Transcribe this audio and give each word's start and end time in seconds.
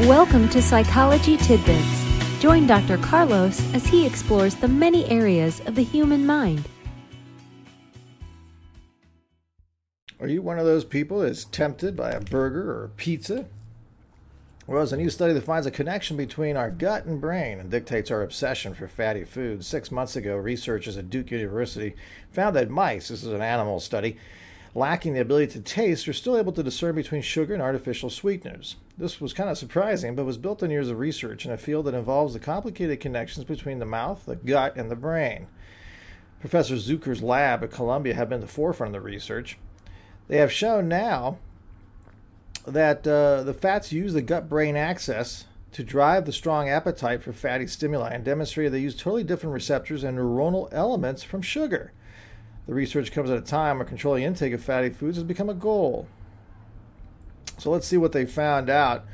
Welcome 0.00 0.50
to 0.50 0.60
Psychology 0.60 1.38
Tidbits. 1.38 2.04
Join 2.38 2.66
Dr. 2.66 2.98
Carlos 2.98 3.62
as 3.72 3.86
he 3.86 4.04
explores 4.04 4.54
the 4.54 4.68
many 4.68 5.06
areas 5.06 5.60
of 5.60 5.74
the 5.74 5.84
human 5.84 6.26
mind. 6.26 6.68
Are 10.20 10.28
you 10.28 10.42
one 10.42 10.58
of 10.58 10.66
those 10.66 10.84
people 10.84 11.20
that's 11.20 11.46
tempted 11.46 11.96
by 11.96 12.10
a 12.10 12.20
burger 12.20 12.70
or 12.72 12.84
a 12.84 12.88
pizza? 12.90 13.46
Well, 14.66 14.80
there's 14.80 14.92
a 14.92 14.98
new 14.98 15.08
study 15.08 15.32
that 15.32 15.44
finds 15.44 15.66
a 15.66 15.70
connection 15.70 16.18
between 16.18 16.58
our 16.58 16.70
gut 16.70 17.06
and 17.06 17.18
brain 17.18 17.58
and 17.58 17.70
dictates 17.70 18.10
our 18.10 18.20
obsession 18.20 18.74
for 18.74 18.88
fatty 18.88 19.24
foods. 19.24 19.66
Six 19.66 19.90
months 19.90 20.14
ago, 20.14 20.36
researchers 20.36 20.98
at 20.98 21.08
Duke 21.08 21.30
University 21.30 21.96
found 22.30 22.54
that 22.56 22.68
mice, 22.68 23.08
this 23.08 23.24
is 23.24 23.32
an 23.32 23.40
animal 23.40 23.80
study, 23.80 24.18
lacking 24.74 25.14
the 25.14 25.22
ability 25.22 25.52
to 25.52 25.60
taste, 25.60 26.06
are 26.06 26.12
still 26.12 26.36
able 26.36 26.52
to 26.52 26.62
discern 26.62 26.94
between 26.94 27.22
sugar 27.22 27.54
and 27.54 27.62
artificial 27.62 28.10
sweeteners. 28.10 28.76
This 28.98 29.20
was 29.20 29.34
kind 29.34 29.50
of 29.50 29.58
surprising, 29.58 30.14
but 30.14 30.24
was 30.24 30.38
built 30.38 30.62
on 30.62 30.70
years 30.70 30.88
of 30.88 30.98
research 30.98 31.44
in 31.44 31.52
a 31.52 31.58
field 31.58 31.84
that 31.84 31.94
involves 31.94 32.32
the 32.32 32.40
complicated 32.40 32.98
connections 32.98 33.44
between 33.44 33.78
the 33.78 33.84
mouth, 33.84 34.24
the 34.24 34.36
gut, 34.36 34.74
and 34.76 34.90
the 34.90 34.96
brain. 34.96 35.48
Professor 36.40 36.76
Zuker's 36.76 37.22
lab 37.22 37.62
at 37.62 37.70
Columbia 37.70 38.14
have 38.14 38.30
been 38.30 38.40
at 38.40 38.46
the 38.46 38.52
forefront 38.52 38.94
of 38.94 39.02
the 39.02 39.06
research. 39.06 39.58
They 40.28 40.38
have 40.38 40.50
shown 40.50 40.88
now 40.88 41.38
that 42.66 43.06
uh, 43.06 43.42
the 43.42 43.54
fats 43.54 43.92
use 43.92 44.14
the 44.14 44.22
gut 44.22 44.48
brain 44.48 44.76
axis 44.76 45.44
to 45.72 45.84
drive 45.84 46.24
the 46.24 46.32
strong 46.32 46.68
appetite 46.70 47.22
for 47.22 47.34
fatty 47.34 47.66
stimuli 47.66 48.10
and 48.10 48.24
demonstrated 48.24 48.72
they 48.72 48.80
use 48.80 48.96
totally 48.96 49.24
different 49.24 49.52
receptors 49.52 50.04
and 50.04 50.18
neuronal 50.18 50.68
elements 50.72 51.22
from 51.22 51.42
sugar. 51.42 51.92
The 52.66 52.74
research 52.74 53.12
comes 53.12 53.30
at 53.30 53.38
a 53.38 53.42
time 53.42 53.76
where 53.76 53.86
controlling 53.86 54.24
intake 54.24 54.54
of 54.54 54.64
fatty 54.64 54.90
foods 54.90 55.18
has 55.18 55.24
become 55.24 55.50
a 55.50 55.54
goal. 55.54 56.08
So 57.58 57.70
let's 57.70 57.86
see 57.86 57.96
what 57.96 58.12
they 58.12 58.26
found 58.26 58.68
out. 58.68 59.04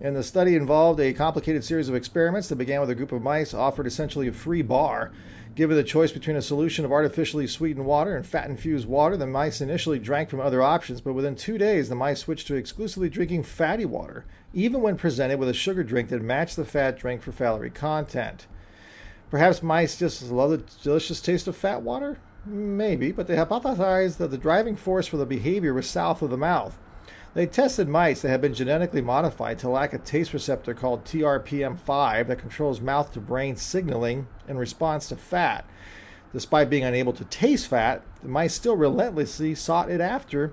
And 0.00 0.16
the 0.16 0.22
study 0.22 0.56
involved 0.56 0.98
a 1.00 1.12
complicated 1.12 1.62
series 1.62 1.88
of 1.88 1.94
experiments 1.94 2.48
that 2.48 2.56
began 2.56 2.80
with 2.80 2.90
a 2.90 2.94
group 2.94 3.12
of 3.12 3.22
mice 3.22 3.52
offered 3.52 3.86
essentially 3.86 4.28
a 4.28 4.32
free 4.32 4.62
bar. 4.62 5.12
Given 5.56 5.76
the 5.76 5.84
choice 5.84 6.12
between 6.12 6.36
a 6.36 6.42
solution 6.42 6.84
of 6.84 6.92
artificially 6.92 7.46
sweetened 7.46 7.84
water 7.84 8.16
and 8.16 8.24
fat 8.24 8.48
infused 8.48 8.88
water, 8.88 9.16
the 9.16 9.26
mice 9.26 9.60
initially 9.60 9.98
drank 9.98 10.30
from 10.30 10.40
other 10.40 10.62
options, 10.62 11.00
but 11.00 11.12
within 11.12 11.34
two 11.34 11.58
days, 11.58 11.88
the 11.88 11.94
mice 11.94 12.20
switched 12.20 12.46
to 12.46 12.54
exclusively 12.54 13.10
drinking 13.10 13.42
fatty 13.42 13.84
water, 13.84 14.24
even 14.54 14.80
when 14.80 14.96
presented 14.96 15.38
with 15.38 15.48
a 15.48 15.54
sugar 15.54 15.82
drink 15.82 16.08
that 16.08 16.22
matched 16.22 16.56
the 16.56 16.64
fat 16.64 16.96
drink 16.96 17.20
for 17.20 17.32
calorie 17.32 17.68
content. 17.68 18.46
Perhaps 19.28 19.62
mice 19.62 19.98
just 19.98 20.22
love 20.30 20.50
the 20.50 20.64
delicious 20.82 21.20
taste 21.20 21.46
of 21.46 21.56
fat 21.56 21.82
water? 21.82 22.18
Maybe, 22.46 23.12
but 23.12 23.26
they 23.26 23.36
hypothesized 23.36 24.16
that 24.16 24.30
the 24.30 24.38
driving 24.38 24.76
force 24.76 25.06
for 25.06 25.18
the 25.18 25.26
behavior 25.26 25.74
was 25.74 25.86
south 25.88 26.22
of 26.22 26.30
the 26.30 26.38
mouth. 26.38 26.78
They 27.32 27.46
tested 27.46 27.88
mice 27.88 28.22
that 28.22 28.28
had 28.28 28.40
been 28.40 28.54
genetically 28.54 29.00
modified 29.00 29.60
to 29.60 29.68
lack 29.68 29.92
a 29.92 29.98
taste 29.98 30.32
receptor 30.32 30.74
called 30.74 31.04
TRPM5 31.04 32.26
that 32.26 32.38
controls 32.40 32.80
mouth 32.80 33.12
to 33.12 33.20
brain 33.20 33.54
signaling 33.54 34.26
in 34.48 34.58
response 34.58 35.08
to 35.08 35.16
fat. 35.16 35.64
Despite 36.32 36.68
being 36.68 36.82
unable 36.82 37.12
to 37.12 37.24
taste 37.24 37.68
fat, 37.68 38.02
the 38.20 38.28
mice 38.28 38.54
still 38.54 38.76
relentlessly 38.76 39.54
sought 39.54 39.90
it 39.90 40.00
after, 40.00 40.52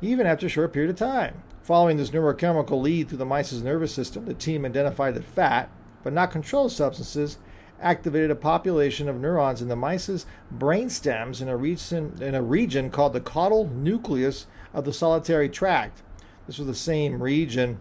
even 0.00 0.26
after 0.26 0.46
a 0.46 0.48
short 0.48 0.72
period 0.72 0.90
of 0.90 0.96
time. 0.96 1.42
Following 1.62 1.98
this 1.98 2.10
neurochemical 2.10 2.80
lead 2.80 3.10
through 3.10 3.18
the 3.18 3.26
mice's 3.26 3.62
nervous 3.62 3.92
system, 3.92 4.24
the 4.24 4.32
team 4.32 4.64
identified 4.64 5.14
that 5.16 5.24
fat, 5.24 5.68
but 6.02 6.14
not 6.14 6.30
controlled 6.30 6.72
substances, 6.72 7.36
activated 7.78 8.30
a 8.30 8.36
population 8.36 9.06
of 9.06 9.20
neurons 9.20 9.60
in 9.60 9.68
the 9.68 9.76
mice's 9.76 10.24
brain 10.50 10.88
stems 10.88 11.42
in 11.42 11.48
a 11.48 11.56
region, 11.58 12.16
in 12.22 12.34
a 12.34 12.40
region 12.40 12.88
called 12.88 13.12
the 13.12 13.20
caudal 13.20 13.68
nucleus 13.68 14.46
of 14.72 14.86
the 14.86 14.94
solitary 14.94 15.50
tract. 15.50 16.02
This 16.46 16.58
was 16.58 16.66
the 16.66 16.74
same 16.74 17.22
region 17.22 17.80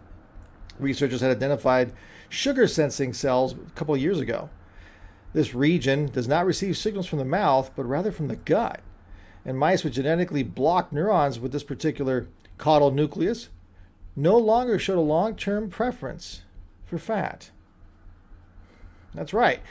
researchers 0.80 1.22
had 1.22 1.31
identified 1.31 1.94
sugar 2.30 2.68
sensing 2.68 3.14
cells 3.14 3.53
a 3.53 3.72
couple 3.76 3.96
years 3.96 4.20
ago. 4.20 4.50
This 5.34 5.53
region 5.53 6.08
does 6.08 6.28
not 6.28 6.46
receive 6.46 6.78
signals 6.78 7.08
from 7.08 7.20
the 7.20 7.26
mouth, 7.26 7.72
but 7.76 7.86
rather 7.86 8.12
from 8.12 8.28
the 8.28 8.36
gut. 8.36 8.81
And 9.46 9.58
mice 9.58 9.84
with 9.84 9.94
genetically 9.94 10.44
blocked 10.44 10.92
neurons 10.92 11.40
with 11.40 11.52
this 11.52 11.64
particular 11.64 12.28
caudal 12.58 12.92
nucleus 12.92 13.50
no 14.16 14.38
longer 14.38 14.80
showed 14.80 14.97
a 14.97 15.02
long 15.02 15.36
term 15.36 15.70
preference 15.70 16.42
for 16.86 16.97
fat. 16.97 17.52
That's 19.16 19.34
right. 19.34 19.62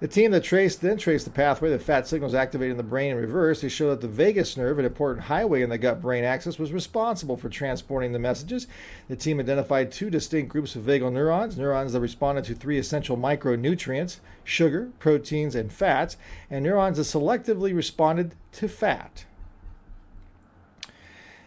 The 0.00 0.08
team 0.08 0.30
that 0.30 0.44
traced 0.44 0.80
then 0.80 0.96
traced 0.96 1.26
the 1.26 1.30
pathway 1.30 1.68
that 1.68 1.82
fat 1.82 2.08
signals 2.08 2.34
activated 2.34 2.70
in 2.70 2.76
the 2.78 2.82
brain 2.82 3.10
in 3.10 3.18
reverse. 3.18 3.60
They 3.60 3.68
showed 3.68 3.90
that 3.90 4.00
the 4.00 4.08
vagus 4.08 4.56
nerve, 4.56 4.78
an 4.78 4.86
important 4.86 5.26
highway 5.26 5.60
in 5.60 5.68
the 5.68 5.76
gut 5.76 6.00
brain 6.00 6.24
axis, 6.24 6.58
was 6.58 6.72
responsible 6.72 7.36
for 7.36 7.50
transporting 7.50 8.12
the 8.12 8.18
messages. 8.18 8.66
The 9.08 9.16
team 9.16 9.38
identified 9.40 9.92
two 9.92 10.08
distinct 10.08 10.50
groups 10.50 10.74
of 10.74 10.84
vagal 10.84 11.12
neurons, 11.12 11.58
neurons 11.58 11.92
that 11.92 12.00
responded 12.00 12.44
to 12.44 12.54
three 12.54 12.78
essential 12.78 13.18
micronutrients 13.18 14.20
sugar, 14.42 14.88
proteins, 14.98 15.54
and 15.54 15.70
fats, 15.70 16.16
and 16.48 16.64
neurons 16.64 16.96
that 16.96 17.02
selectively 17.02 17.74
responded 17.74 18.34
to 18.52 18.68
fat. 18.68 19.26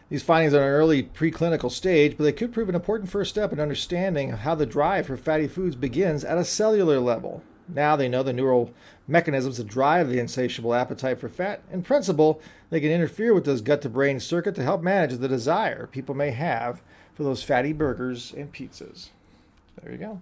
These 0.10 0.24
findings 0.24 0.54
are 0.54 0.62
in 0.62 0.68
an 0.68 0.70
early 0.70 1.04
preclinical 1.04 1.72
stage, 1.72 2.18
but 2.18 2.24
they 2.24 2.32
could 2.32 2.54
prove 2.54 2.70
an 2.70 2.76
important 2.76 3.10
first 3.10 3.32
step 3.32 3.52
in 3.52 3.60
understanding 3.60 4.32
how 4.32 4.56
the 4.56 4.66
drive 4.66 5.08
for 5.08 5.18
fatty 5.18 5.48
foods 5.48 5.76
begins 5.76 6.24
at 6.24 6.38
a 6.38 6.46
cellular 6.46 7.00
level. 7.00 7.42
Now 7.68 7.96
they 7.96 8.10
know 8.10 8.24
the 8.24 8.34
neural 8.34 8.72
mechanisms 9.08 9.58
that 9.58 9.68
drive 9.68 10.10
the 10.10 10.20
insatiable 10.20 10.74
appetite 10.74 11.20
for 11.20 11.30
fat. 11.30 11.62
In 11.72 11.82
principle, 11.82 12.42
they 12.70 12.80
can 12.80 12.92
interfere 12.92 13.34
with 13.34 13.46
this 13.46 13.62
gut 13.62 13.82
to 13.84 13.90
brain 13.90 14.20
circuit 14.20 14.56
to 14.56 14.64
help 14.64 14.82
manage 14.82 15.18
the 15.18 15.28
desire 15.28 15.88
people 15.88 16.16
may 16.16 16.32
have 16.32 16.82
for 17.14 17.24
those 17.24 17.44
fatty 17.44 17.74
burgers 17.74 18.34
and 18.34 18.52
pizzas. 18.52 19.10
There 19.82 19.92
you 19.92 19.98
go. 19.98 20.22